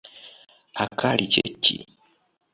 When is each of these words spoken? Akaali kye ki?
Akaali 0.83 1.25
kye 1.33 1.45
ki? 1.63 1.75